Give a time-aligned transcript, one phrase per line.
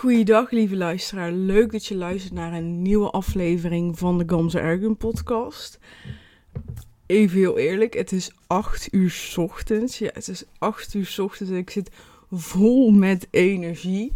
[0.00, 1.32] Goeiedag, lieve luisteraar.
[1.32, 5.78] Leuk dat je luistert naar een nieuwe aflevering van de Gamze Ergun podcast.
[7.06, 9.98] Even heel eerlijk, het is 8 uur ochtends.
[9.98, 11.90] Ja, het is 8 uur ochtends en ik zit
[12.30, 14.12] vol met energie.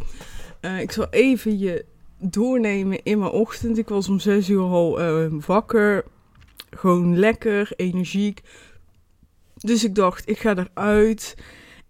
[0.60, 1.84] Uh, ik zal even je
[2.18, 3.78] doornemen in mijn ochtend.
[3.78, 6.04] Ik was om 6 uur al uh, wakker.
[6.70, 8.40] Gewoon lekker, energiek.
[9.54, 11.34] Dus ik dacht, ik ga eruit.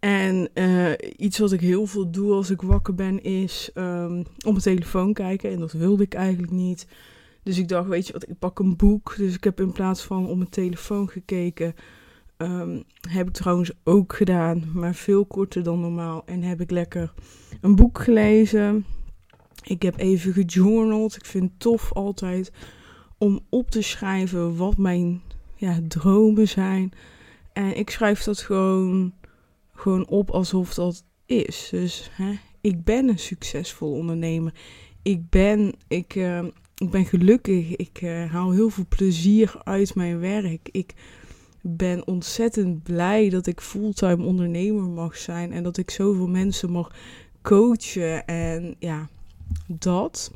[0.04, 4.50] En uh, iets wat ik heel veel doe als ik wakker ben, is um, op
[4.50, 5.50] mijn telefoon kijken.
[5.50, 6.86] En dat wilde ik eigenlijk niet.
[7.42, 9.14] Dus ik dacht, weet je wat, ik pak een boek.
[9.16, 11.74] Dus ik heb in plaats van op mijn telefoon gekeken,
[12.38, 16.22] um, heb ik trouwens ook gedaan, maar veel korter dan normaal.
[16.26, 17.12] En heb ik lekker
[17.60, 18.84] een boek gelezen.
[19.62, 21.16] Ik heb even gejournald.
[21.16, 22.52] Ik vind het tof altijd
[23.18, 25.22] om op te schrijven wat mijn
[25.54, 26.92] ja, dromen zijn.
[27.52, 29.12] En ik schrijf dat gewoon
[29.84, 31.68] gewoon op alsof dat is.
[31.70, 34.54] Dus hè, ik ben een succesvol ondernemer.
[35.02, 36.44] Ik ben, ik, uh,
[36.76, 37.76] ik ben gelukkig.
[37.76, 40.68] Ik uh, haal heel veel plezier uit mijn werk.
[40.70, 40.94] Ik
[41.60, 45.52] ben ontzettend blij dat ik fulltime ondernemer mag zijn.
[45.52, 46.94] En dat ik zoveel mensen mag
[47.42, 48.26] coachen.
[48.26, 49.08] En ja,
[49.66, 50.32] dat.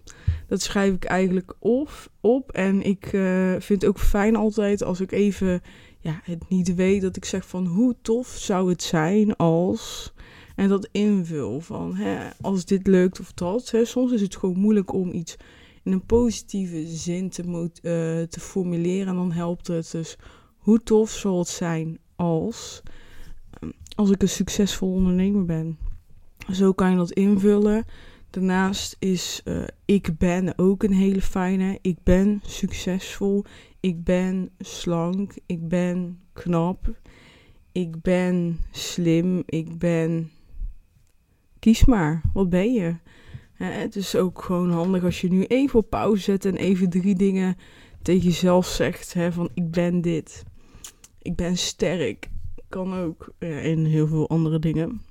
[0.46, 2.10] Dat schrijf ik eigenlijk op.
[2.20, 2.52] op.
[2.52, 5.62] En ik uh, vind het ook fijn altijd als ik even
[6.00, 10.12] ja, het niet weet, dat ik zeg van hoe tof zou het zijn als.
[10.56, 13.70] En dat invul van hè, als dit lukt of dat.
[13.70, 15.36] Hè, soms is het gewoon moeilijk om iets
[15.82, 17.70] in een positieve zin te, uh,
[18.22, 19.08] te formuleren.
[19.08, 20.16] En dan helpt het dus
[20.56, 22.82] hoe tof zal het zijn als.
[23.50, 25.78] Ehm, als ik een succesvol ondernemer ben.
[26.52, 27.84] Zo kan je dat invullen.
[28.30, 31.78] Daarnaast is uh, ik ben ook een hele fijne.
[31.82, 33.44] Ik ben succesvol.
[33.80, 35.32] Ik ben slank.
[35.46, 37.00] Ik ben knap.
[37.72, 39.42] Ik ben slim.
[39.46, 40.30] Ik ben.
[41.58, 42.22] Kies maar.
[42.32, 42.96] Wat ben je?
[43.64, 47.14] het is ook gewoon handig als je nu even op pauze zet en even drie
[47.14, 47.56] dingen
[48.02, 49.12] tegen jezelf zegt.
[49.14, 50.44] Hè, van ik ben dit.
[51.22, 52.28] Ik ben sterk.
[52.68, 55.02] Kan ook ja, in heel veel andere dingen.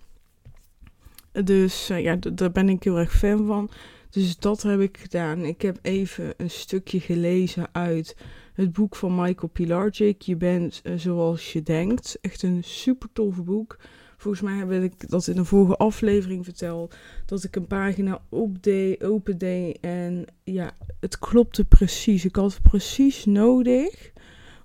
[1.31, 3.69] Dus uh, ja, daar ben ik heel erg fan van.
[4.09, 5.45] Dus dat heb ik gedaan.
[5.45, 8.16] Ik heb even een stukje gelezen uit
[8.57, 10.22] het boek van Michael Pilarczyk.
[10.22, 12.18] Je bent uh, zoals je denkt.
[12.22, 13.78] Echt een super tof boek.
[14.18, 16.96] Volgens mij heb ik dat in een vorige aflevering verteld.
[17.25, 22.25] Dat ik een pagina opdeed, opende En ja, het klopte precies.
[22.25, 24.12] Ik had precies nodig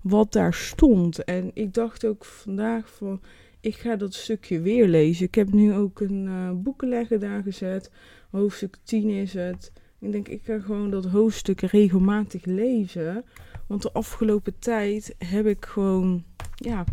[0.02, 1.24] wat daar stond.
[1.24, 3.20] En ik dacht ook vandaag van
[3.60, 5.26] ik ga dat stukje weer lezen.
[5.26, 7.90] Ik heb nu ook een uh, boekenlegger daar gezet.
[8.30, 9.72] Hoofdstuk 10 is het.
[9.98, 13.24] Ik denk, ik ga gewoon dat hoofdstuk regelmatig lezen.
[13.72, 16.24] Want de afgelopen tijd heb ik gewoon,
[16.54, 16.84] ja,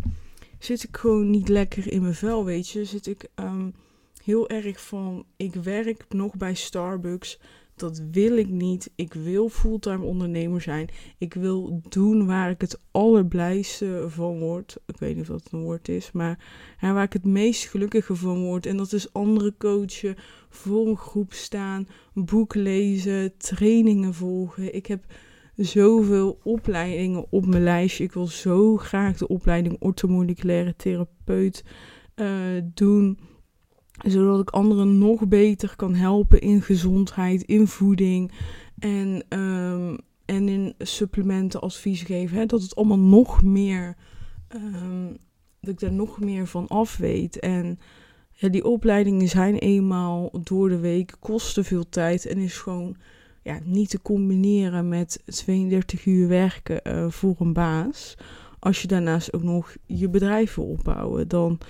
[0.58, 2.84] zit ik gewoon niet lekker in mijn vel, weet je.
[2.84, 3.74] Zit ik um,
[4.24, 7.38] heel erg van, ik werk nog bij Starbucks
[7.80, 8.90] dat wil ik niet.
[8.94, 10.88] Ik wil fulltime ondernemer zijn.
[11.18, 14.76] Ik wil doen waar ik het allerblijste van word.
[14.86, 16.38] Ik weet niet of dat een woord is, maar
[16.80, 18.66] waar ik het meest gelukkige van word.
[18.66, 20.16] En dat is andere coachen,
[20.48, 24.74] voor een groep staan, boek lezen, trainingen volgen.
[24.74, 25.04] Ik heb
[25.60, 28.04] zoveel opleidingen op mijn lijstje.
[28.04, 31.64] Ik wil zo graag de opleiding orthomoleculaire therapeut
[32.16, 32.26] uh,
[32.74, 33.18] doen
[34.06, 38.32] zodat ik anderen nog beter kan helpen in gezondheid, in voeding
[38.78, 42.36] en, um, en in supplementen advies geven.
[42.36, 43.96] Hè, dat het allemaal nog meer,
[44.54, 45.16] um,
[45.60, 47.38] dat ik daar nog meer van af weet.
[47.38, 47.78] En
[48.30, 52.96] ja, die opleidingen zijn eenmaal door de week, kosten veel tijd en is gewoon
[53.42, 58.16] ja, niet te combineren met 32 uur werken uh, voor een baas.
[58.58, 61.60] Als je daarnaast ook nog je bedrijf wil opbouwen, dan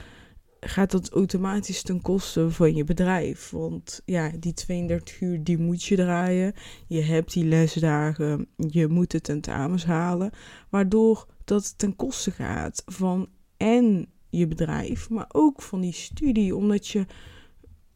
[0.61, 3.51] gaat dat automatisch ten koste van je bedrijf.
[3.51, 6.55] Want ja, die 32 uur, die moet je draaien.
[6.87, 10.31] Je hebt die lesdagen, je moet de tentamens halen.
[10.69, 16.57] Waardoor dat ten koste gaat van en je bedrijf, maar ook van die studie.
[16.57, 17.07] Omdat je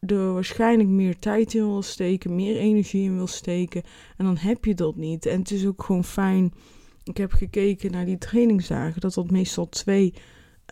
[0.05, 3.83] er waarschijnlijk meer tijd in wil steken, meer energie in wil steken.
[4.17, 5.25] En dan heb je dat niet.
[5.25, 6.53] En het is ook gewoon fijn.
[7.03, 10.13] Ik heb gekeken naar die trainingsdagen, dat dat meestal twee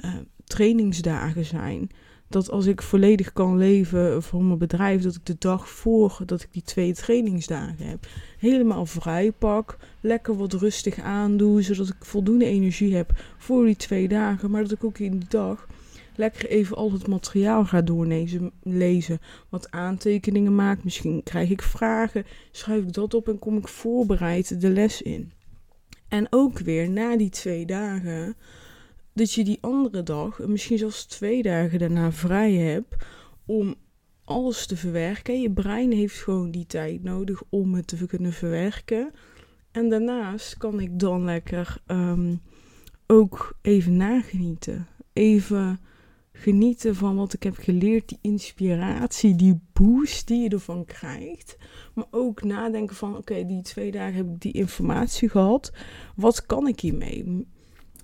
[0.05, 0.11] uh,
[0.43, 1.89] trainingsdagen zijn.
[2.27, 6.41] Dat als ik volledig kan leven voor mijn bedrijf, dat ik de dag voor dat
[6.41, 9.77] ik die twee trainingsdagen heb, helemaal vrij pak.
[10.01, 14.51] Lekker wat rustig aandoe, zodat ik voldoende energie heb voor die twee dagen.
[14.51, 15.67] Maar dat ik ook in die dag
[16.17, 18.51] lekker even al het materiaal ga doorlezen.
[18.61, 19.19] Lezen,
[19.49, 20.83] wat aantekeningen maak.
[20.83, 22.25] Misschien krijg ik vragen.
[22.51, 25.31] Schrijf ik dat op en kom ik voorbereid de les in.
[26.07, 28.35] En ook weer na die twee dagen
[29.13, 32.95] dat je die andere dag, misschien zelfs twee dagen daarna vrij hebt
[33.45, 33.75] om
[34.25, 35.41] alles te verwerken.
[35.41, 39.11] Je brein heeft gewoon die tijd nodig om het te kunnen verwerken.
[39.71, 42.35] En daarnaast kan ik dan lekker ehm,
[43.07, 44.87] ook even nagenieten.
[45.13, 45.79] Even
[46.33, 51.57] genieten van wat ik heb geleerd, die inspiratie, die boost die je ervan krijgt.
[51.93, 55.71] Maar ook nadenken van, oké, die twee dagen heb ik die informatie gehad.
[56.15, 57.47] Wat kan ik hiermee?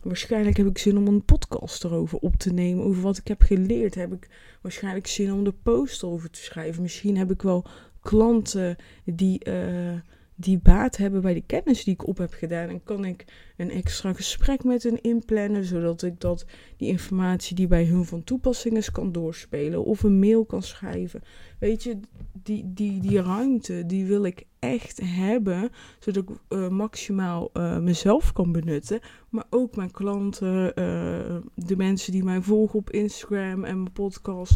[0.04, 3.42] Waarschijnlijk heb ik zin om een podcast erover op te nemen, over wat ik heb
[3.42, 3.96] geleerd.
[3.96, 4.30] Heb ik
[4.62, 6.82] waarschijnlijk zin om de post over te schrijven.
[6.82, 7.66] Misschien heb ik wel
[8.02, 9.48] klanten die...
[9.48, 10.00] Uh,
[10.40, 12.70] die baat hebben bij de kennis die ik op heb gedaan.
[12.70, 13.26] En kan ik
[13.58, 16.46] een extra gesprek met hen inplannen, zodat ik dat,
[16.78, 19.86] die informatie die bij hun van toepassing is, kan doorspelen.
[19.86, 21.22] Of een mail kan schrijven.
[21.60, 22.00] Weet je,
[22.44, 25.70] die, die, die ruimte, die wil ik echt hebben,
[26.00, 29.00] zodat ik uh, maximaal uh, mezelf kan benutten.
[29.30, 34.56] Maar ook mijn klanten, uh, de mensen die mij volgen op Instagram en mijn podcast.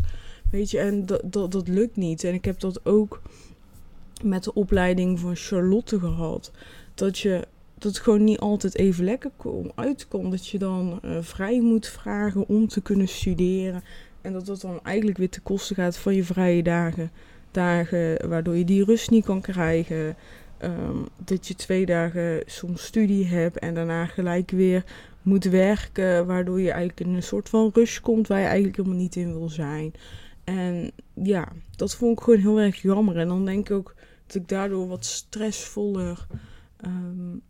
[0.51, 2.24] Weet je, en dat, dat, dat lukt niet.
[2.24, 3.21] En ik heb dat ook
[4.24, 6.52] met de opleiding van Charlotte gehad.
[6.94, 7.48] Dat je
[7.78, 10.31] dat gewoon niet altijd even lekker kom, uitkomt.
[10.31, 13.84] Dat je dan uh, vrij moet vragen om te kunnen studeren.
[14.22, 17.12] En dat dat dan eigenlijk weer te kosten gaat van je vrije dagen.
[17.52, 20.16] Dagen waardoor je die rust niet kan krijgen.
[20.64, 24.84] Um, dat je twee dagen soms studie hebt en daarna gelijk weer
[25.22, 26.25] moet werken.
[26.25, 29.34] Waardoor je eigenlijk in een soort van rust komt waar je eigenlijk helemaal niet in
[29.34, 29.94] wil zijn.
[30.44, 33.18] En ja, dat vond ik gewoon heel erg jammer.
[33.18, 36.28] En dan denk ik ook dat ik daardoor wat stressvoller
[36.86, 37.42] um,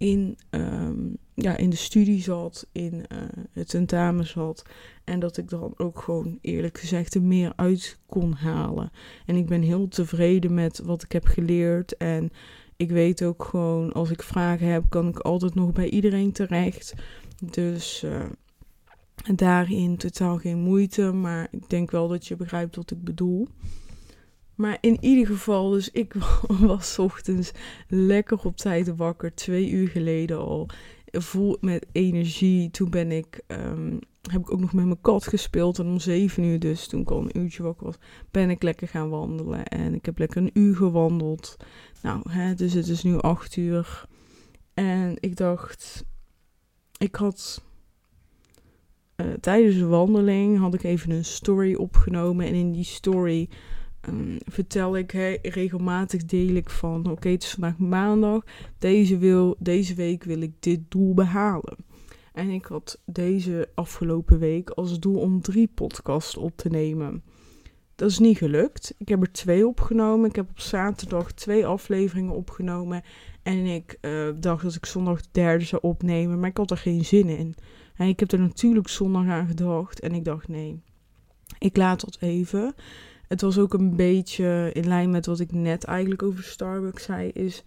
[0.00, 3.18] in, um, ja, in de studie zat, in uh,
[3.52, 4.62] het tentamen zat.
[5.04, 8.90] En dat ik dan ook gewoon eerlijk gezegd er meer uit kon halen.
[9.26, 11.96] En ik ben heel tevreden met wat ik heb geleerd.
[11.96, 12.30] En
[12.76, 16.94] ik weet ook gewoon, als ik vragen heb, kan ik altijd nog bij iedereen terecht.
[17.52, 18.24] Dus uh,
[19.34, 21.12] daarin totaal geen moeite.
[21.12, 23.48] Maar ik denk wel dat je begrijpt wat ik bedoel.
[24.60, 26.14] Maar in ieder geval, dus ik
[26.48, 27.52] was ochtends
[27.88, 30.68] lekker op tijd wakker, twee uur geleden al.
[31.04, 32.70] Vol met energie.
[32.70, 33.98] Toen ben ik, um,
[34.30, 35.78] heb ik ook nog met mijn kat gespeeld.
[35.78, 37.98] En om zeven uur dus, toen ik al een uurtje wakker was,
[38.30, 39.66] ben ik lekker gaan wandelen.
[39.66, 41.56] En ik heb lekker een uur gewandeld.
[42.02, 44.04] Nou, hè, dus het is nu acht uur.
[44.74, 46.04] En ik dacht,
[46.98, 47.62] ik had
[49.16, 52.46] uh, tijdens de wandeling had ik even een story opgenomen.
[52.46, 53.48] En in die story
[54.08, 55.12] um, vertel ik
[55.42, 58.44] regelmatig deel ik van oké, het is vandaag maandag.
[58.78, 61.76] Deze, wil, deze week wil ik dit doel behalen.
[62.32, 67.22] En ik had deze afgelopen week als doel om drie podcasts op te nemen.
[67.94, 68.94] Dat is niet gelukt.
[68.98, 70.28] Ik heb er twee opgenomen.
[70.28, 73.02] Ik heb op zaterdag twee afleveringen opgenomen.
[73.42, 76.40] En ik uh, dacht dat ik zondag de derde zou opnemen.
[76.40, 77.54] Maar ik had er geen zin in.
[77.94, 80.00] En ik heb er natuurlijk zondag aan gedacht.
[80.00, 80.82] En ik dacht nee,
[81.58, 82.74] ik laat dat even.
[83.30, 87.28] Het was ook een beetje in lijn met wat ik net eigenlijk over Starbucks zei.
[87.28, 87.62] Is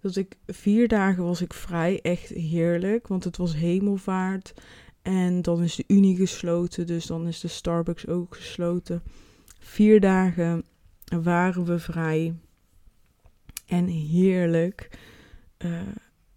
[0.00, 2.00] dat ik vier dagen was ik vrij.
[2.02, 3.08] Echt heerlijk.
[3.08, 4.54] Want het was hemelvaart.
[5.02, 6.86] En dan is de Unie gesloten.
[6.86, 9.02] Dus dan is de Starbucks ook gesloten.
[9.60, 10.64] Vier dagen
[11.22, 12.34] waren we vrij.
[13.66, 14.98] En heerlijk.
[15.58, 15.80] Uh,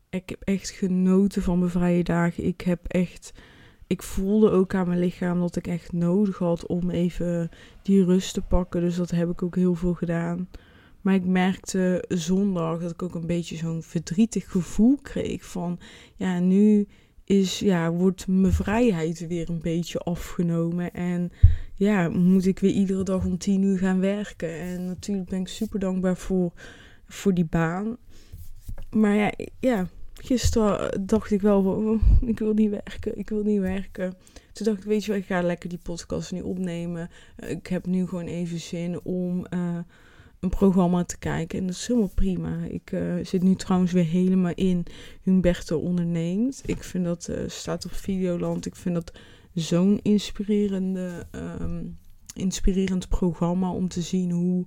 [0.10, 2.46] ik heb echt genoten van mijn vrije dagen.
[2.46, 3.34] Ik heb echt
[3.92, 7.50] ik voelde ook aan mijn lichaam dat ik echt nodig had om even
[7.82, 8.82] die rust te pakken.
[8.82, 10.50] Dus dat heb ik ook heel veel gedaan.
[11.02, 15.80] Maar ik merkte zondag dat ik ook een beetje zo'n verdrietig gevoel kreeg van
[16.16, 16.88] ja, nu
[17.24, 20.94] is, ja, wordt mijn vrijheid weer een beetje afgenomen.
[20.94, 21.32] En
[21.74, 24.60] ja, moet ik weer iedere dag om tien uur gaan werken.
[24.60, 26.52] En natuurlijk ben ik super dankbaar voor,
[27.08, 27.98] voor die baan.
[28.90, 29.88] Maar ja, ja,
[30.24, 34.14] gisteren dacht ik wel, oh, ik wil niet werken, ik wil niet werken.
[34.54, 37.10] Toen dacht ik, weet je wel, ik ga lekker die podcast nu opnemen.
[37.48, 39.78] ik heb nu gewoon even zin om uh,
[40.40, 41.60] een programma te kijken.
[41.60, 42.58] En dat is helemaal prima.
[42.68, 44.84] Ik zit nu trouwens weer helemaal in
[45.22, 46.62] Humberto onderneemt.
[46.66, 49.12] Ik vind dat, staat op Videoland, ik vind dat
[49.54, 51.28] zo'n inspirerende,
[51.62, 51.98] um,
[52.34, 54.66] inspirerend programma om te zien hoe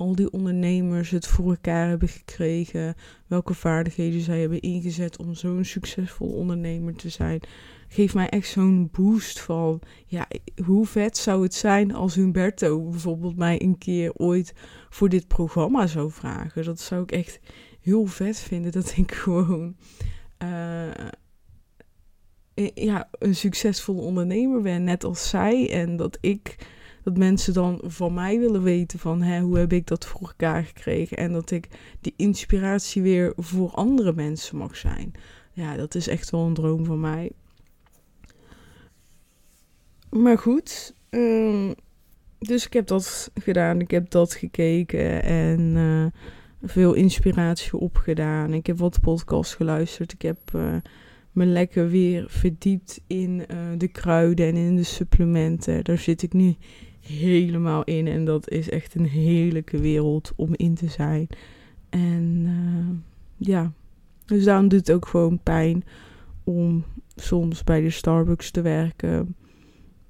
[0.00, 2.94] al die ondernemers het voor elkaar hebben gekregen.
[3.26, 7.40] Welke vaardigheden zij hebben ingezet om zo'n succesvol ondernemer te zijn.
[7.88, 10.28] Geeft mij echt zo'n boost van, ja,
[10.64, 14.52] hoe vet zou het zijn als Humberto bijvoorbeeld mij een keer ooit
[14.90, 16.64] voor dit programma zou vragen.
[16.64, 17.40] Dat zou ik echt
[17.80, 19.76] heel vet vinden, dat ik gewoon...
[20.42, 20.88] Uh,
[22.74, 25.70] ja, een succesvol ondernemer ben, net als zij.
[25.72, 26.56] En dat ik
[27.02, 30.64] dat mensen dan van mij willen weten van hè, hoe heb ik dat voor elkaar
[30.64, 31.16] gekregen.
[31.16, 31.68] En dat ik
[32.00, 35.12] die inspiratie weer voor andere mensen mag zijn.
[35.52, 37.30] Ja, dat is echt wel een droom van mij.
[40.10, 41.74] Maar goed, um,
[42.38, 46.06] dus ik heb dat gedaan, ik heb dat gekeken en uh,
[46.62, 48.54] veel inspiratie opgedaan.
[48.54, 50.76] Ik heb wat podcasts geluisterd, ik heb uh,
[51.32, 55.84] me lekker weer verdiept in uh, de kruiden en in de supplementen.
[55.84, 56.56] Daar zit ik nu
[57.10, 61.28] helemaal in en dat is echt een heerlijke wereld om in te zijn.
[61.88, 63.04] En
[63.36, 63.72] ja,
[64.26, 65.84] dus daarom doet het ook gewoon pijn
[66.44, 66.84] om
[67.16, 69.34] soms bij de Starbucks te werken.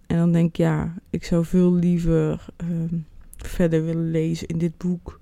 [0.07, 2.99] En dan denk ik, ja, ik zou veel liever ehm,
[3.37, 5.21] verder willen lezen in dit boek.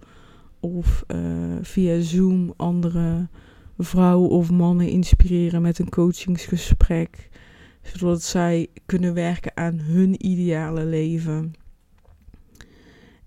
[0.61, 1.21] Of uh,
[1.63, 3.29] via Zoom andere
[3.79, 7.29] vrouwen of mannen inspireren met een coachingsgesprek.
[7.83, 11.53] Zodat zij kunnen werken aan hun ideale leven.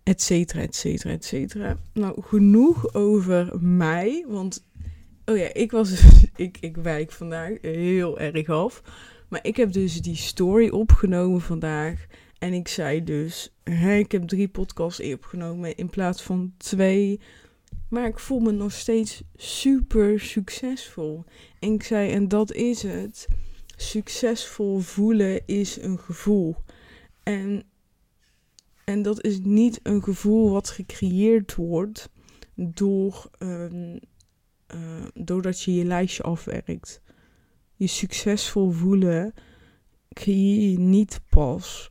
[0.03, 1.77] Etcetera, etcetera, etcetera.
[1.93, 4.25] Nou, genoeg over mij.
[4.27, 4.65] Want,
[5.25, 6.03] oh ja, ik was,
[6.36, 8.81] ik, ik wijk vandaag heel erg af.
[9.27, 12.05] Maar ik heb dus die story opgenomen vandaag.
[12.39, 17.20] En ik zei dus, hè, ik heb drie podcasts opgenomen in plaats van twee.
[17.89, 21.24] Maar ik voel me nog steeds super succesvol.
[21.60, 23.27] En ik zei, en dat is het.
[23.75, 26.55] Succesvol voelen is een gevoel.
[27.24, 27.63] En,
[28.86, 32.10] en dat is niet een gevoel wat gecreëerd wordt
[32.56, 33.92] door, uh,
[35.14, 37.02] doordat je je lijstje afwerkt
[37.82, 39.34] je succesvol voelen
[40.14, 41.90] creëer je niet pas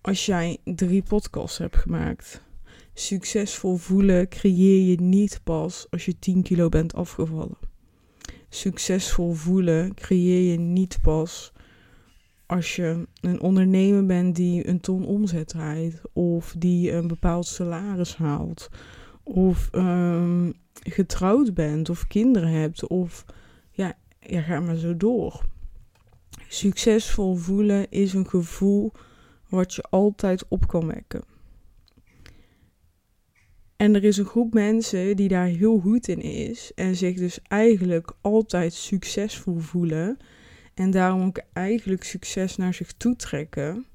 [0.00, 2.42] als jij drie podcasts hebt gemaakt.
[2.94, 7.58] Succesvol voelen creëer je niet pas als je 10 kilo bent afgevallen.
[8.48, 11.52] Succesvol voelen creëer je niet pas
[12.46, 18.16] als je een ondernemer bent die een ton omzet draait, of die een bepaald salaris
[18.16, 18.68] haalt,
[19.22, 23.24] of um, getrouwd bent, of kinderen hebt, of
[23.70, 25.44] ja, ja, ga maar zo door.
[26.48, 28.92] Succesvol voelen is een gevoel
[29.48, 31.22] wat je altijd op kan wekken.
[33.76, 37.38] En er is een groep mensen die daar heel goed in is en zich dus
[37.42, 40.16] eigenlijk altijd succesvol voelen
[40.76, 43.86] en daarom ook eigenlijk succes naar zich toe trekken.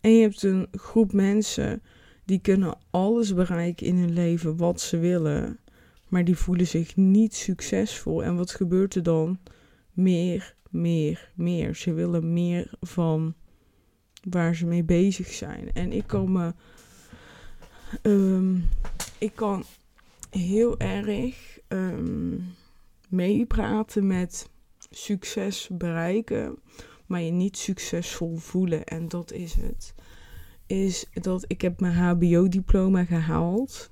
[0.00, 1.82] En je hebt een groep mensen
[2.24, 5.58] die kunnen alles bereiken in hun leven wat ze willen,
[6.08, 8.24] maar die voelen zich niet succesvol.
[8.24, 9.38] En wat gebeurt er dan?
[9.92, 11.74] Meer, meer, meer.
[11.74, 13.34] Ze willen meer van
[14.28, 15.72] waar ze mee bezig zijn.
[15.72, 16.54] En ik kan me.
[18.02, 18.68] Um,
[19.18, 19.64] ik kan
[20.30, 22.54] heel erg um,
[23.08, 24.50] meepraten met
[24.96, 26.58] succes bereiken,
[27.06, 28.84] maar je niet succesvol voelen.
[28.84, 29.94] En dat is het.
[30.66, 33.90] Is dat ik heb mijn HBO-diploma gehaald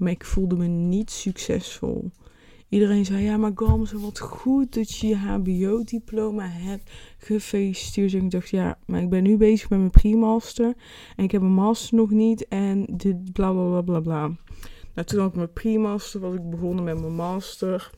[0.00, 2.10] maar ik voelde me niet succesvol.
[2.68, 6.90] Iedereen zei, ja, maar Gamze, wat goed dat je je HBO-diploma hebt.
[7.18, 8.14] Gefeliciteerd.
[8.14, 10.74] En ik dacht, ja, maar ik ben nu bezig met mijn pre-master.
[11.16, 12.48] En ik heb mijn master nog niet.
[12.48, 14.36] En dit bla bla bla bla bla.
[14.94, 17.90] Nou, toen had ik mijn pre-master, was ik begonnen met mijn master.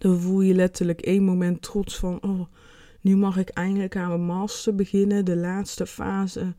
[0.00, 2.40] Dan voel je letterlijk één moment trots van, oh,
[3.00, 5.24] nu mag ik eindelijk aan mijn master beginnen.
[5.24, 6.54] De laatste fase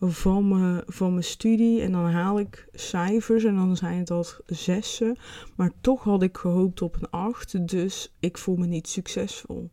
[0.00, 1.80] van mijn, van mijn studie.
[1.80, 5.16] En dan haal ik cijfers en dan zijn het al zessen.
[5.56, 7.68] Maar toch had ik gehoopt op een acht.
[7.68, 9.70] Dus ik voel me niet succesvol.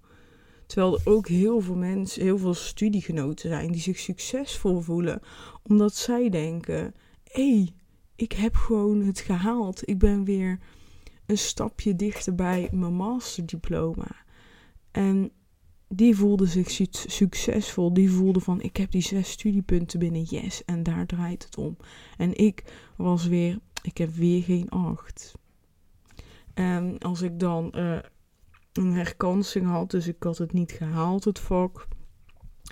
[0.66, 5.22] Terwijl er ook heel veel mensen, heel veel studiegenoten zijn die zich succesvol voelen.
[5.64, 7.74] Omdat zij denken: hé, hey,
[8.16, 9.88] ik heb gewoon het gehaald.
[9.90, 10.60] Ik ben weer
[11.32, 14.16] een stapje dichter bij mijn masterdiploma.
[14.92, 15.32] En
[15.88, 17.94] die voelde zich succesvol.
[17.94, 20.66] Die voelde van ik heb die zes studiepunten binnen, yes.
[20.66, 21.78] En daar draait het om.
[22.18, 22.64] En ik
[22.96, 25.34] was weer, ik heb weer geen acht.
[26.54, 28.00] En als ik dan uh,
[28.74, 31.88] een herkansing had, dus ik had het niet gehaald, het vak.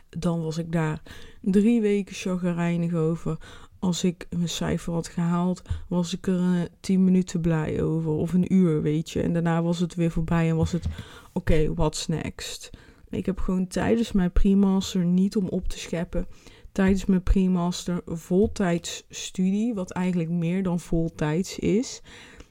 [0.09, 1.01] Dan was ik daar
[1.41, 3.37] drie weken chagrijnig over.
[3.79, 8.11] Als ik mijn cijfer had gehaald, was ik er uh, tien minuten blij over.
[8.11, 9.21] Of een uur, weet je.
[9.21, 10.93] En daarna was het weer voorbij en was het, oké,
[11.33, 12.69] okay, what's next?
[13.09, 16.27] Ik heb gewoon tijdens mijn pre-master niet om op te scheppen.
[16.71, 22.01] Tijdens mijn pre-master voltijds studie, wat eigenlijk meer dan voltijds is,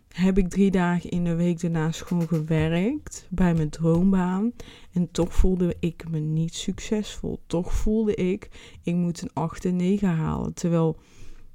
[0.09, 4.53] heb ik drie dagen in de week daarnaast gewoon gewerkt bij mijn droombaan.
[4.93, 7.41] En toch voelde ik me niet succesvol.
[7.47, 8.49] Toch voelde ik,
[8.83, 10.55] ik moet een 8 en 9 halen.
[10.55, 10.99] Terwijl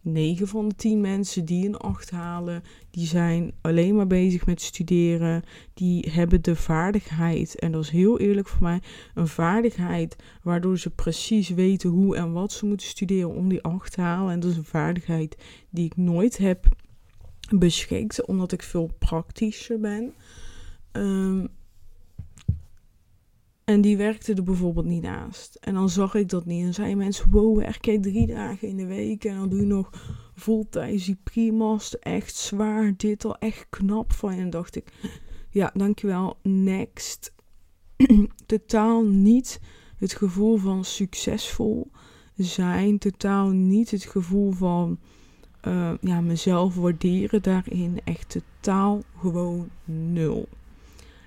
[0.03, 4.61] 9 van de 10 mensen die een 8 halen, die zijn alleen maar bezig met
[4.61, 5.43] studeren.
[5.73, 8.81] Die hebben de vaardigheid, en dat is heel eerlijk voor mij,
[9.13, 13.91] een vaardigheid waardoor ze precies weten hoe en wat ze moeten studeren om die 8
[13.93, 14.33] te halen.
[14.33, 15.37] En dat is een vaardigheid
[15.69, 16.65] die ik nooit heb
[17.49, 20.13] beschikt, omdat ik veel praktischer ben.
[20.91, 21.49] Um,
[23.65, 25.55] En die werkte er bijvoorbeeld niet naast.
[25.55, 26.65] En dan zag ik dat niet.
[26.65, 29.23] En zeiden mensen, wow, werk jij drie dagen in de week.
[29.23, 29.89] En dan doe je nog
[30.35, 31.93] voltijds die primast.
[31.93, 34.41] Echt zwaar, dit al echt knap van je.
[34.41, 34.93] En dacht ik,
[35.49, 37.33] ja, dankjewel, next.
[38.45, 39.59] totaal niet
[39.97, 41.91] het gevoel van succesvol
[42.35, 42.97] zijn.
[42.97, 44.99] Totaal niet het gevoel van
[45.67, 47.99] uh, ja, mezelf waarderen daarin.
[48.03, 50.47] Echt totaal gewoon nul.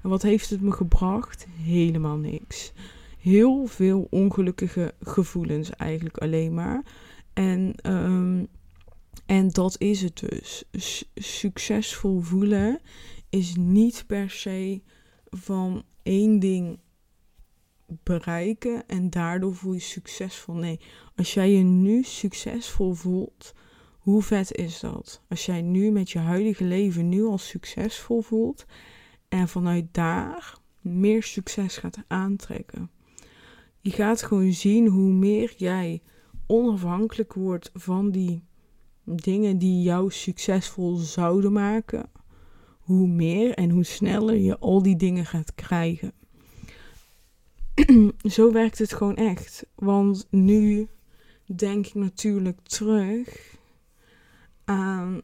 [0.09, 1.47] Wat heeft het me gebracht?
[1.63, 2.73] Helemaal niks.
[3.19, 6.85] Heel veel ongelukkige gevoelens eigenlijk alleen maar.
[7.33, 8.47] En, um,
[9.27, 10.65] en dat is het dus.
[11.15, 12.81] succesvol voelen
[13.29, 14.83] is niet per se
[15.31, 16.79] van één ding
[17.87, 20.55] bereiken en daardoor voel je succesvol.
[20.55, 20.81] Nee,
[21.17, 23.55] als jij je nu succesvol voelt,
[23.99, 25.23] hoe vet is dat?
[25.29, 28.67] Als jij nu met je huidige leven nu al succesvol voelt
[29.29, 32.91] en vanuit daar meer succes gaat aantrekken.
[33.81, 36.03] Je gaat gewoon zien hoe meer jij
[36.47, 38.45] onafhankelijk wordt van die
[39.05, 42.11] dingen die jou succesvol zouden maken,
[42.81, 46.13] hoe meer en hoe sneller je al die dingen gaat krijgen.
[48.35, 49.67] Zo werkt het gewoon echt.
[49.75, 50.89] Want nu
[51.57, 53.57] denk ik natuurlijk terug
[54.65, 55.23] aan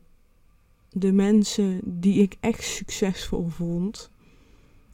[0.92, 4.10] de mensen die ik echt succesvol vond.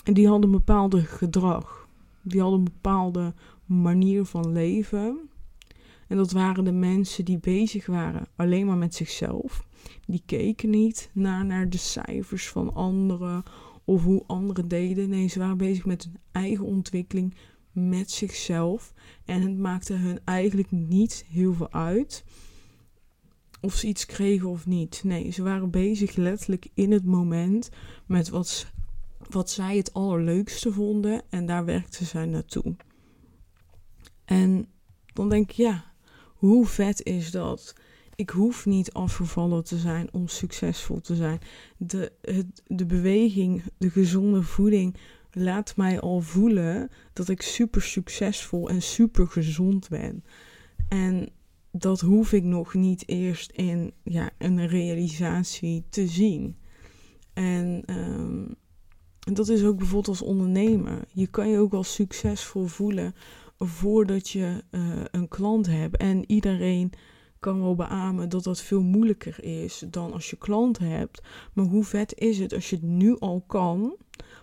[0.05, 1.88] En die hadden een bepaalde gedrag.
[2.23, 5.19] Die hadden een bepaalde manier van leven.
[6.09, 9.67] En dat waren de mensen die bezig waren alleen maar met zichzelf.
[10.07, 13.43] Die keken niet naar, naar de cijfers van anderen
[13.85, 15.09] of hoe anderen deden.
[15.09, 17.35] Nee, ze waren bezig met hun eigen ontwikkeling,
[17.73, 18.93] met zichzelf.
[19.25, 22.25] En het maakte hun eigenlijk niet heel veel uit
[23.61, 25.00] of ze iets kregen of niet.
[25.05, 27.71] Nee, ze waren bezig letterlijk in het moment
[28.07, 28.67] met wat,
[29.31, 32.77] wat zij het allerleukste vonden en daar werkten zij naartoe.
[34.25, 34.69] En
[35.12, 35.85] dan denk ik, ja,
[36.35, 37.75] hoe vet is dat?
[38.15, 41.41] Ik hoef niet afgevallen te zijn om succesvol te zijn.
[41.77, 44.97] De, het, de beweging, de gezonde voeding
[45.33, 50.25] laat mij al voelen dat ik super succesvol en super gezond ben.
[50.88, 51.29] En
[51.72, 56.57] dat hoef ik nog niet eerst in ja, een realisatie te zien.
[57.33, 58.57] En um,
[59.18, 61.04] dat is ook bijvoorbeeld als ondernemer.
[61.12, 63.14] Je kan je ook al succesvol voelen
[63.59, 65.96] voordat je uh, een klant hebt.
[65.96, 66.92] En iedereen
[67.40, 71.22] kan wel beamen dat dat veel moeilijker is dan als je klant hebt.
[71.52, 73.96] Maar hoe vet is het als je het nu al kan?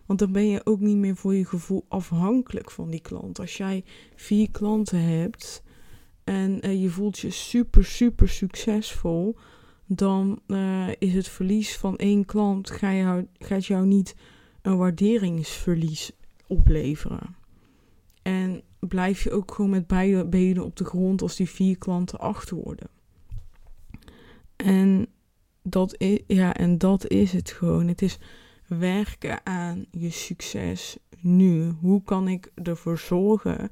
[0.05, 3.39] Want dan ben je ook niet meer voor je gevoel afhankelijk van die klant.
[3.39, 3.83] Als jij
[4.15, 5.63] vier klanten hebt
[6.25, 9.35] en uh, je voelt je super, super succesvol,
[9.85, 14.15] dan uh, is het verlies van één klant ga gaat jou niet
[14.61, 16.11] een waarderingsverlies
[16.47, 17.35] opleveren.
[18.21, 22.19] En blijf je ook gewoon met beide benen op de grond als die vier klanten
[22.19, 22.87] achter worden.
[24.55, 25.07] En
[25.61, 27.87] dat is, ja, en dat is het gewoon.
[27.87, 28.17] Het is
[28.67, 31.69] werken aan je succes nu.
[31.81, 33.71] Hoe kan ik ervoor zorgen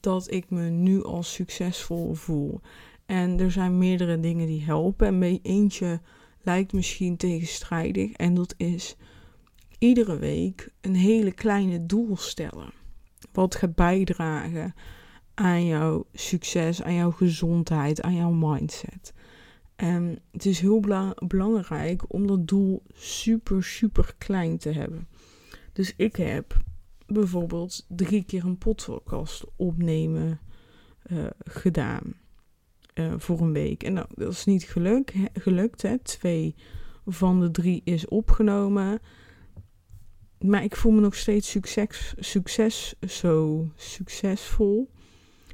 [0.00, 2.60] dat ik me nu al succesvol voel?
[3.06, 5.06] En er zijn meerdere dingen die helpen.
[5.06, 6.00] En eentje
[6.42, 8.12] lijkt misschien tegenstrijdig.
[8.12, 8.96] En dat is
[9.78, 12.72] iedere week een hele kleine doel stellen.
[13.32, 14.74] Wat gaat bijdragen
[15.34, 19.12] aan jouw succes, aan jouw gezondheid, aan jouw mindset.
[19.76, 20.80] En het is heel
[21.26, 25.08] belangrijk om dat doel super, super klein te hebben.
[25.72, 26.56] Dus ik heb
[27.12, 30.40] bijvoorbeeld drie keer een podcast opnemen
[31.06, 32.14] uh, gedaan
[32.94, 33.82] uh, voor een week.
[33.82, 35.82] En dat is niet geluk, gelukt.
[35.82, 35.98] Hè.
[35.98, 36.54] Twee
[37.06, 39.00] van de drie is opgenomen.
[40.38, 44.90] Maar ik voel me nog steeds succes, succes zo succesvol.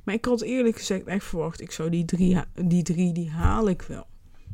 [0.04, 3.68] Maar ik had eerlijk gezegd echt verwacht, ik zou die drie, die drie, die haal
[3.68, 4.06] ik wel.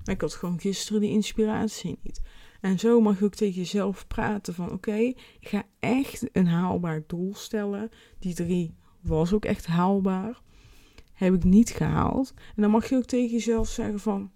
[0.04, 2.20] Maar ik had gewoon gisteren die inspiratie niet.
[2.62, 7.02] En zo mag je ook tegen jezelf praten van oké, ik ga echt een haalbaar
[7.06, 7.90] doel stellen.
[8.18, 10.40] Die drie was ook echt haalbaar.
[11.12, 12.34] Heb ik niet gehaald.
[12.56, 14.30] En dan mag je ook tegen jezelf zeggen van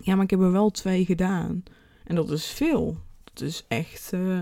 [0.00, 1.62] ja, maar ik heb er wel twee gedaan.
[2.04, 2.96] En dat is veel.
[3.24, 4.40] Dat is echt, uh,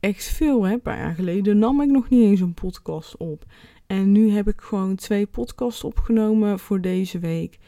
[0.00, 0.62] echt veel.
[0.62, 0.72] Hè?
[0.72, 3.44] Een paar jaar geleden nam ik nog niet eens een podcast op.
[3.86, 7.58] En nu heb ik gewoon twee podcasts opgenomen voor deze week.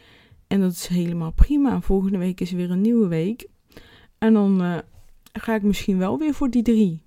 [0.46, 1.80] En dat is helemaal prima.
[1.80, 3.48] Volgende week is weer een nieuwe week.
[4.20, 4.78] En dan uh,
[5.32, 7.02] ga ik misschien wel weer voor die drie.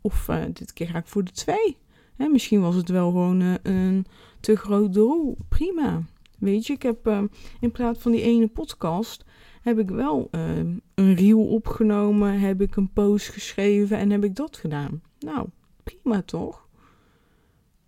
[0.00, 1.76] Of uh, dit keer ga ik voor de twee.
[2.16, 4.06] Hè, misschien was het wel gewoon uh, een
[4.40, 5.36] te groot doel.
[5.48, 6.02] Prima.
[6.38, 7.28] Weet je, ik heb
[7.60, 9.24] in plaats van die ene podcast.
[9.62, 12.40] Heb ik wel een reel opgenomen.
[12.40, 13.98] Heb ik een post geschreven.
[13.98, 15.02] En heb ik dat gedaan.
[15.18, 15.48] Nou,
[15.82, 16.68] prima toch?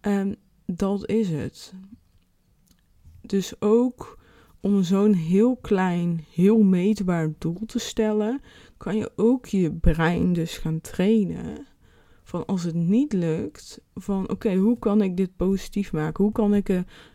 [0.01, 1.75] En dat is het.
[3.21, 4.19] Dus ook
[4.67, 8.41] om zo'n heel klein, heel meetbaar doel te stellen,
[8.77, 11.67] kan je ook je brein dus gaan trainen.
[12.23, 16.25] Van als het niet lukt, van oké, hoe kan ik dit positief maken?
[16.25, 16.69] Hoe kan ik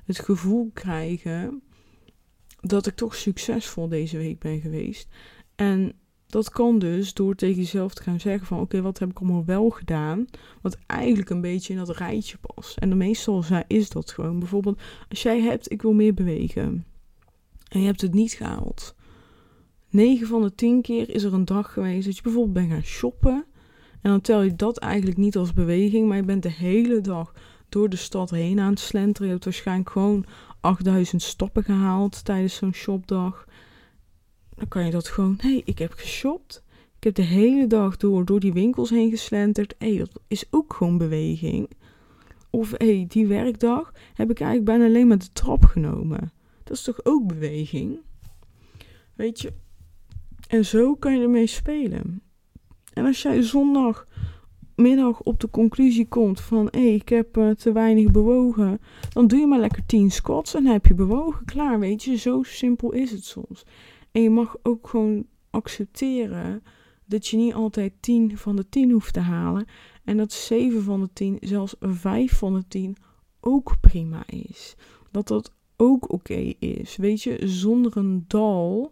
[0.05, 1.61] het gevoel krijgen
[2.59, 5.07] dat ik toch succesvol deze week ben geweest?
[5.55, 5.93] En
[6.27, 9.45] dat kan dus door tegen jezelf te gaan zeggen van oké, wat heb ik allemaal
[9.45, 10.25] wel gedaan?
[10.61, 12.77] Wat eigenlijk een beetje in dat rijtje past.
[12.77, 14.39] En meestal is dat gewoon.
[14.39, 16.85] Bijvoorbeeld als jij hebt, ik wil meer bewegen.
[17.71, 18.95] En je hebt het niet gehaald.
[19.89, 22.83] 9 van de 10 keer is er een dag geweest dat je bijvoorbeeld bent gaan
[22.83, 23.45] shoppen.
[24.01, 27.33] En dan tel je dat eigenlijk niet als beweging, maar je bent de hele dag
[27.69, 29.27] door de stad heen aan het slenteren.
[29.27, 30.25] Je hebt waarschijnlijk gewoon
[30.59, 33.45] 8000 stappen gehaald tijdens zo'n shopdag
[34.61, 36.63] dan kan je dat gewoon, hé, hey, ik heb geshopt.
[36.97, 39.75] Ik heb de hele dag door, door die winkels heen geslenterd.
[39.77, 41.69] Hé, hey, dat is ook gewoon beweging.
[42.49, 46.31] Of hé, hey, die werkdag heb ik eigenlijk bijna alleen maar de trap genomen.
[46.71, 47.99] Dat is toch ook beweging?
[49.15, 49.53] Weet je?
[50.47, 52.21] En zo kan je ermee spelen.
[52.93, 58.11] En als jij zondagmiddag op de conclusie komt van hé, ik heb uh, te weinig
[58.11, 61.45] bewogen, dan doe je maar lekker 10 squats en heb je bewogen.
[61.45, 63.65] Klaar, weet je, zo simpel is het soms.
[64.11, 66.63] En je mag ook gewoon accepteren
[67.05, 69.65] dat je niet altijd 10 van de 10 hoeft te halen.
[70.03, 72.97] En dat 7 van de 10, zelfs 5 van de 10
[73.39, 74.75] ook prima is.
[75.11, 76.95] Dat dat ook oké is.
[76.95, 78.91] Weet je, zonder een dal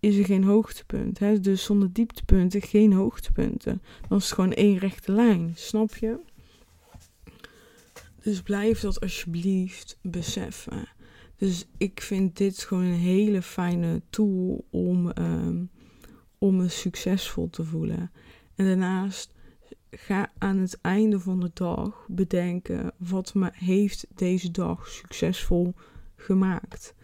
[0.00, 1.18] is er geen hoogtepunt.
[1.18, 1.40] Hè?
[1.40, 3.82] Dus zonder dieptepunten geen hoogtepunten.
[4.08, 5.52] Dan is het gewoon één rechte lijn.
[5.54, 6.18] Snap je?
[8.22, 10.88] Dus blijf dat alsjeblieft beseffen.
[11.36, 15.70] Dus ik vind dit gewoon een hele fijne tool om, um,
[16.38, 18.10] om me succesvol te voelen.
[18.54, 19.34] En daarnaast
[19.90, 25.74] ga aan het einde van de dag bedenken wat me heeft deze dag succesvol
[26.18, 26.94] gemaakt.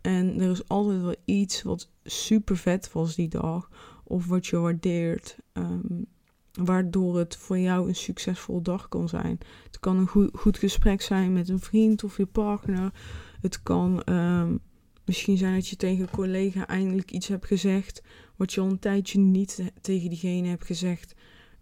[0.00, 3.70] En er is altijd wel iets wat super vet was die dag.
[4.04, 5.36] Of wat je waardeert.
[5.52, 6.06] Um,
[6.52, 9.38] waardoor het voor jou een succesvol dag kan zijn.
[9.66, 12.92] Het kan een goed, goed gesprek zijn met een vriend of je partner.
[13.40, 14.60] Het kan um,
[15.04, 18.02] misschien zijn dat je tegen een collega eindelijk iets hebt gezegd.
[18.36, 21.14] wat je al een tijdje niet tegen diegene hebt gezegd.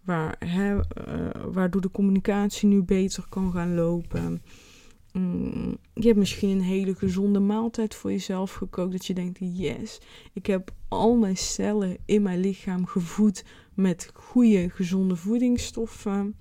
[0.03, 0.81] Waar, hè, uh,
[1.51, 4.41] waardoor de communicatie nu beter kan gaan lopen.
[5.11, 8.91] Mm, je hebt misschien een hele gezonde maaltijd voor jezelf gekookt.
[8.91, 9.99] Dat je denkt: yes,
[10.33, 13.43] ik heb al mijn cellen in mijn lichaam gevoed
[13.73, 16.35] met goede, gezonde voedingsstoffen.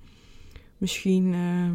[0.79, 1.33] Misschien.
[1.33, 1.71] Uh,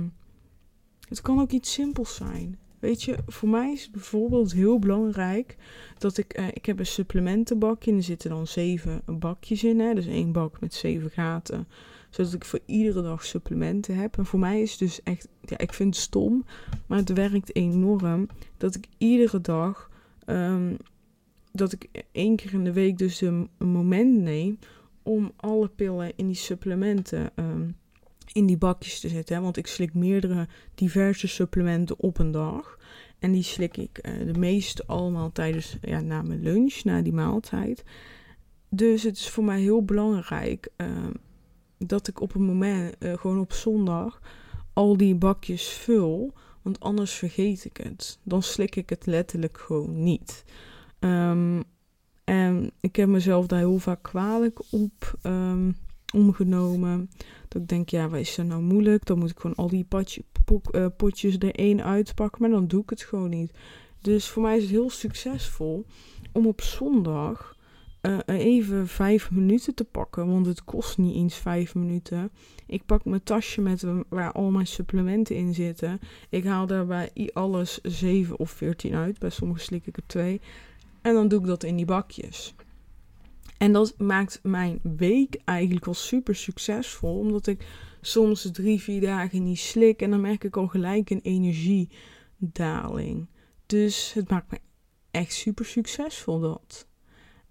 [1.10, 2.60] het kan ook iets simpels zijn.
[2.80, 5.58] Weet je, voor mij is bijvoorbeeld heel belangrijk
[5.98, 6.40] dat ik.
[6.40, 9.80] Uh, ik heb een supplementenbakje en er zitten dan zeven bakjes in.
[9.80, 9.94] Hè?
[9.94, 11.68] Dus één bak met zeven gaten.
[12.16, 14.18] Zodat ik voor iedere dag supplementen heb.
[14.18, 15.28] En voor mij is het dus echt.
[15.42, 16.46] Ja, ik vind het stom.
[16.88, 18.28] Maar het werkt enorm.
[18.58, 19.90] Dat ik iedere dag.
[20.26, 20.78] Um,
[21.52, 24.60] dat ik één keer in de week dus een, moment neem
[25.04, 27.76] om alle pillen in die supplementen um,
[28.34, 29.36] in die bakjes te zetten.
[29.36, 29.42] Hè?
[29.42, 32.80] Want ik slik meerdere diverse supplementen op een dag.
[33.20, 37.14] En die slik ik uh, de meeste allemaal tijdens, ja, na mijn lunch, na die
[37.14, 37.84] maaltijd.
[38.70, 40.88] Dus het is voor mij heel belangrijk uh,
[41.78, 44.22] dat ik op een moment, uh, gewoon op zondag,
[44.74, 46.34] al die bakjes vul.
[46.62, 48.20] Want anders vergeet ik het.
[48.24, 50.44] Dan slik ik het letterlijk gewoon niet.
[51.00, 51.64] Um,
[52.24, 55.78] en ik heb mezelf daar heel vaak kwalijk op um,
[56.14, 57.10] omgenomen.
[57.48, 59.06] Dat ik denk, ja, wat is er nou moeilijk?
[59.06, 59.88] Dan moet ik gewoon al die
[60.72, 62.42] uh, potjes er één uitpakken.
[62.42, 63.52] Maar dan doe ik het gewoon niet.
[64.02, 65.86] Dus voor mij is het heel succesvol
[66.32, 67.55] om op zondag
[68.06, 70.28] uh, even vijf minuten te pakken.
[70.28, 72.32] Want het kost niet eens vijf minuten.
[72.68, 76.00] Ik pak mijn tasje met waar al mijn supplementen in zitten.
[76.30, 79.20] Ik haal daarbij alles 7 of 14 uit.
[79.20, 80.42] Bij sommige slik ik er twee.
[81.02, 82.56] En dan doe ik dat in die bakjes.
[83.58, 87.20] En dat maakt mijn week eigenlijk wel super succesvol.
[87.20, 87.68] Omdat ik
[88.02, 90.02] soms drie, vier dagen niet slik.
[90.02, 93.28] En dan merk ik al gelijk een energiedaling.
[93.66, 94.60] Dus het maakt me
[95.12, 96.88] echt super succesvol dat.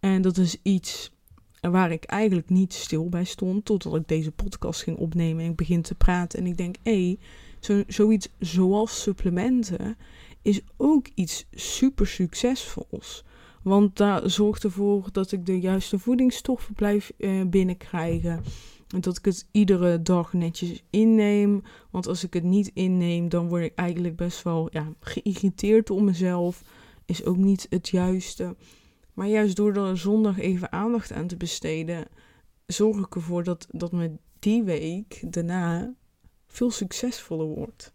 [0.05, 1.13] En dat is iets
[1.61, 3.65] waar ik eigenlijk niet stil bij stond.
[3.65, 6.39] Totdat ik deze podcast ging opnemen en ik begin te praten.
[6.39, 7.19] En ik denk, hé, hey,
[7.61, 9.97] zo, zoiets zoals supplementen
[10.43, 13.25] is ook iets super succesvols.
[13.63, 18.43] Want dat zorgt ervoor dat ik de juiste voedingsstoffen blijf uh, binnenkrijgen.
[18.89, 21.63] En dat ik het iedere dag netjes inneem.
[21.91, 26.01] Want als ik het niet inneem, dan word ik eigenlijk best wel ja, geïrriteerd op
[26.01, 26.63] mezelf.
[27.05, 28.55] Is ook niet het juiste.
[29.15, 32.07] Maar juist door er zondag even aandacht aan te besteden,
[32.67, 35.95] zorg ik ervoor dat, dat me die week daarna
[36.47, 37.95] veel succesvoller wordt.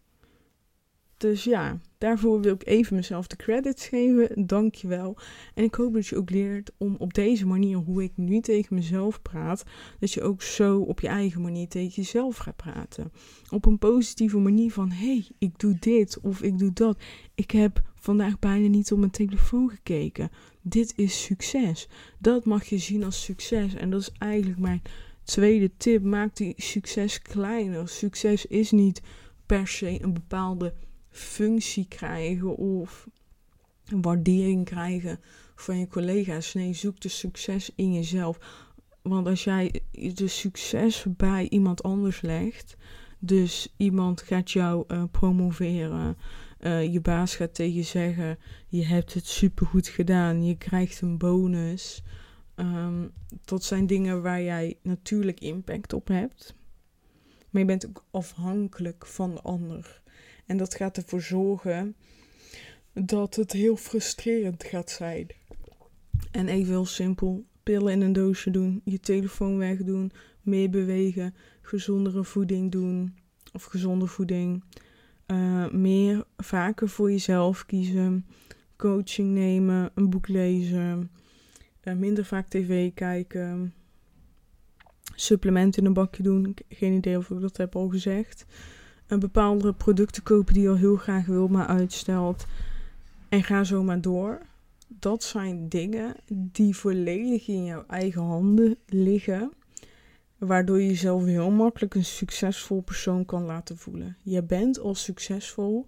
[1.20, 4.46] Dus ja, daarvoor wil ik even mezelf de credits geven.
[4.46, 5.16] Dankjewel.
[5.54, 8.74] En ik hoop dat je ook leert om op deze manier, hoe ik nu tegen
[8.74, 9.62] mezelf praat,
[9.98, 13.12] dat je ook zo op je eigen manier tegen jezelf gaat praten.
[13.50, 17.02] Op een positieve manier van, hé, hey, ik doe dit of ik doe dat.
[17.34, 20.30] Ik heb vandaag bijna niet op mijn telefoon gekeken.
[20.62, 21.88] Dit is succes.
[22.18, 23.74] Dat mag je zien als succes.
[23.74, 24.82] En dat is eigenlijk mijn
[25.24, 26.02] tweede tip.
[26.02, 27.88] Maak die succes kleiner.
[27.88, 29.02] Succes is niet
[29.46, 30.74] per se een bepaalde
[31.10, 33.08] functie krijgen of
[33.86, 35.20] een waardering krijgen
[35.54, 36.54] van je collega's.
[36.54, 38.38] Nee, zoek de succes in jezelf.
[39.02, 42.76] Want als jij de succes bij iemand anders legt,
[43.18, 46.16] dus iemand gaat jou uh, promoveren,
[46.60, 51.18] uh, je baas gaat tegen je zeggen: Je hebt het supergoed gedaan, je krijgt een
[51.18, 52.02] bonus.
[52.56, 53.12] Um,
[53.44, 56.54] dat zijn dingen waar jij natuurlijk impact op hebt.
[57.50, 60.02] Maar je bent ook afhankelijk van de ander.
[60.46, 61.96] En dat gaat ervoor zorgen
[62.92, 65.26] dat het heel frustrerend gaat zijn.
[66.30, 72.24] En even heel simpel: pillen in een doosje doen, je telefoon wegdoen, meer bewegen, gezondere
[72.24, 73.14] voeding doen
[73.52, 74.64] of gezonde voeding.
[75.30, 78.26] Uh, meer vaker voor jezelf kiezen,
[78.76, 81.10] coaching nemen, een boek lezen,
[81.84, 83.74] uh, minder vaak tv kijken,
[85.14, 86.56] supplementen in een bakje doen.
[86.68, 88.46] Geen idee of ik dat heb al gezegd.
[89.06, 92.46] Een bepaalde producten kopen die je al heel graag wil, maar uitstelt.
[93.28, 94.40] En ga zo maar door.
[94.88, 99.52] Dat zijn dingen die volledig in jouw eigen handen liggen.
[100.40, 104.16] Waardoor je jezelf heel makkelijk een succesvol persoon kan laten voelen.
[104.22, 105.86] Je bent al succesvol,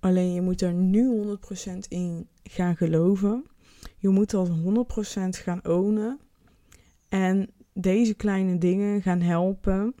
[0.00, 3.44] alleen je moet er nu 100% in gaan geloven.
[3.96, 4.52] Je moet dat 100%
[5.28, 6.20] gaan ownen.
[7.08, 9.94] En deze kleine dingen gaan helpen.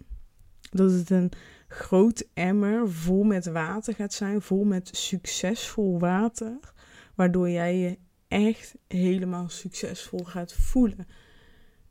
[0.70, 1.30] Dat het een
[1.68, 6.58] groot emmer vol met water gaat zijn, vol met succesvol water.
[7.14, 11.06] Waardoor jij je echt helemaal succesvol gaat voelen.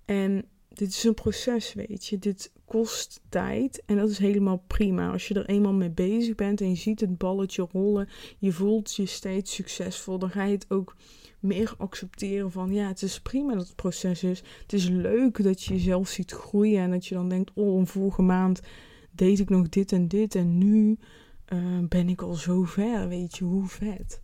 [0.06, 2.20] En dit is een proces, weet je.
[2.20, 5.12] Dit kost tijd en dat is helemaal prima.
[5.12, 8.10] Als je er eenmaal mee bezig bent en je ziet het balletje rollen,
[8.40, 10.96] je voelt je steeds succesvol, dan ga je het ook
[11.40, 14.44] meer accepteren van ja, het is prima dat het proces is.
[14.62, 17.88] Het is leuk dat je jezelf ziet groeien en dat je dan denkt, oh, een
[17.88, 18.62] vorige maand
[19.12, 20.98] deed ik nog dit en dit en nu
[21.54, 24.22] uh, ben ik al zo ver, weet je, hoe vet.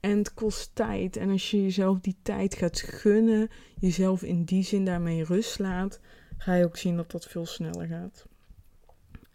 [0.00, 1.16] En het kost tijd.
[1.16, 3.48] En als je jezelf die tijd gaat gunnen,
[3.80, 6.00] jezelf in die zin daarmee rust laat,
[6.38, 8.26] ga je ook zien dat dat veel sneller gaat.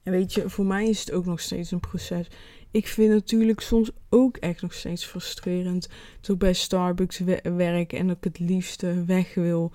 [0.04, 2.28] En weet je, voor mij is het ook nog steeds een proces.
[2.71, 5.89] Ik vind het natuurlijk soms ook echt nog steeds frustrerend.
[6.21, 9.71] Dat ik bij Starbucks werk en dat ik het liefste weg wil.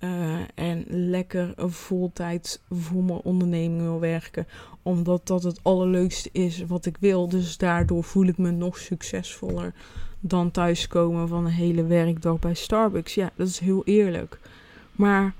[0.00, 4.46] Uh, en lekker voltijd voor mijn onderneming wil werken.
[4.82, 7.28] Omdat dat het allerleukste is wat ik wil.
[7.28, 9.74] Dus daardoor voel ik me nog succesvoller
[10.20, 13.14] dan thuiskomen van een hele werkdag bij Starbucks.
[13.14, 14.38] Ja, dat is heel eerlijk.
[14.92, 15.32] Maar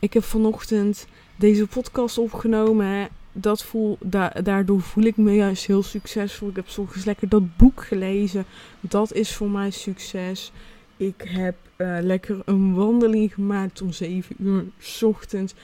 [0.00, 3.08] ik heb vanochtend deze podcast opgenomen.
[3.32, 3.98] Dat voel,
[4.42, 6.48] daardoor voel ik me juist heel succesvol.
[6.48, 8.44] Ik heb soms lekker dat boek gelezen.
[8.80, 10.52] Dat is voor mij succes.
[10.96, 15.54] Ik heb uh, lekker een wandeling gemaakt om 7 uur s ochtends.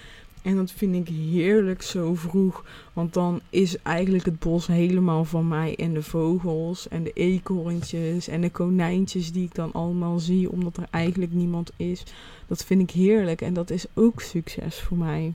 [0.42, 2.64] En dat vind ik heerlijk zo vroeg.
[2.92, 5.76] Want dan is eigenlijk het bos helemaal van mij.
[5.76, 10.50] En de vogels en de eekhoorntjes en de konijntjes die ik dan allemaal zie.
[10.50, 12.02] Omdat er eigenlijk niemand is.
[12.46, 13.40] Dat vind ik heerlijk.
[13.40, 15.34] En dat is ook succes voor mij.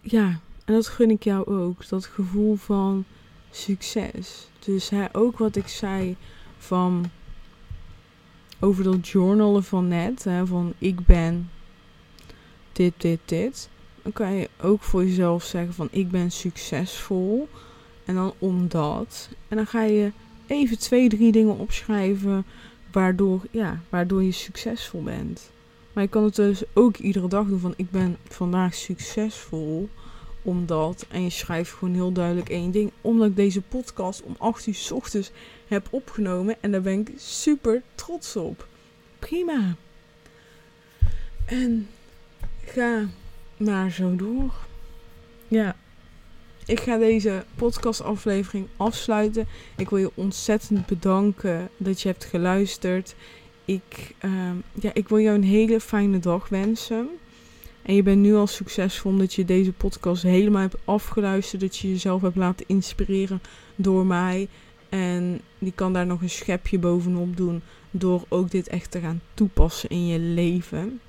[0.00, 1.88] Ja, en dat gun ik jou ook.
[1.88, 3.04] Dat gevoel van
[3.50, 4.48] succes.
[4.58, 6.16] Dus hè, ook wat ik zei
[6.58, 7.10] van
[8.60, 10.24] over dat journalen van net.
[10.24, 11.50] Hè, van ik ben
[12.78, 13.68] dit, dit, dit.
[14.02, 17.48] Dan kan je ook voor jezelf zeggen van ik ben succesvol.
[18.04, 19.28] En dan omdat.
[19.48, 20.12] En dan ga je
[20.46, 22.44] even twee, drie dingen opschrijven
[22.92, 25.50] waardoor, ja, waardoor je succesvol bent.
[25.92, 29.88] Maar je kan het dus ook iedere dag doen van ik ben vandaag succesvol
[30.42, 31.06] omdat.
[31.08, 32.90] En je schrijft gewoon heel duidelijk één ding.
[33.00, 35.30] Omdat ik deze podcast om 8 uur s ochtends
[35.66, 36.56] heb opgenomen.
[36.60, 38.66] En daar ben ik super trots op.
[39.18, 39.74] Prima.
[41.46, 41.88] En
[42.68, 43.06] ga
[43.56, 44.54] maar zo door.
[45.48, 45.76] Ja.
[46.66, 49.46] Ik ga deze podcastaflevering afsluiten.
[49.76, 53.14] Ik wil je ontzettend bedanken dat je hebt geluisterd.
[53.64, 54.32] Ik, uh,
[54.72, 57.08] ja, ik wil jou een hele fijne dag wensen.
[57.82, 61.60] En je bent nu al succesvol omdat je deze podcast helemaal hebt afgeluisterd.
[61.60, 63.42] Dat je jezelf hebt laten inspireren
[63.76, 64.48] door mij.
[64.88, 67.62] En die kan daar nog een schepje bovenop doen.
[67.90, 71.00] Door ook dit echt te gaan toepassen in je leven.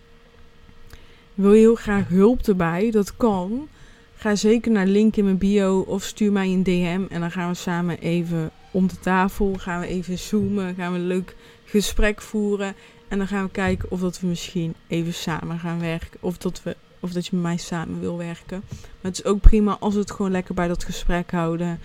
[1.40, 2.92] Wil je heel graag hulp erbij?
[2.92, 3.68] Dat kan.
[4.16, 7.02] ga zeker naar link in mijn bio of stuur mij een DM.
[7.10, 9.54] En dan gaan we samen even om de tafel.
[9.54, 10.76] Gaan we even zoomen.
[10.76, 12.74] Gaan we een leuk gesprek voeren.
[13.08, 16.20] En dan gaan we kijken of dat we misschien even samen gaan werken.
[16.20, 18.64] Of dat, we, of dat je met mij samen wil werken.
[18.70, 21.80] Maar het is ook prima als we het gewoon lekker bij dat gesprek houden.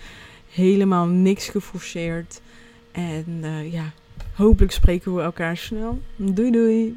[0.49, 2.41] Helemaal niks geforceerd.
[2.91, 3.91] En uh, ja,
[4.33, 6.01] hopelijk spreken we elkaar snel.
[6.15, 6.95] Doei doei!